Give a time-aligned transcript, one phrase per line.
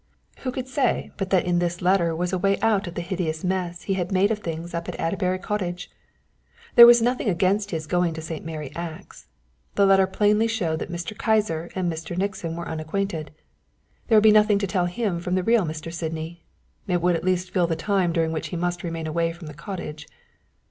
[0.39, 3.43] Who could say but that in this letter was a way out of the hideous
[3.43, 5.91] mess he had made of things up at Adderbury Cottage?
[6.73, 8.43] There was nothing against his going to St.
[8.43, 9.27] Mary Axe.
[9.75, 11.15] The letter plainly showed that Mr.
[11.15, 12.17] Kyser and Mr.
[12.17, 13.29] Nixon were unacquainted.
[14.07, 15.93] There would be nothing to tell him from the real Mr.
[15.93, 16.45] Sydney.
[16.87, 19.45] It would at least fill in the time during which he must remain away from
[19.45, 20.07] the cottage.